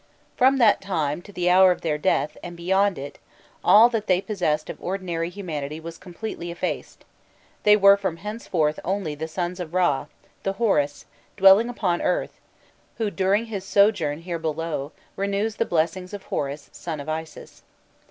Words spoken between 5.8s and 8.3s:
completely effaced; they were from